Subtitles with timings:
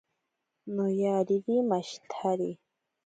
[0.75, 2.49] Noyariri mashitsari.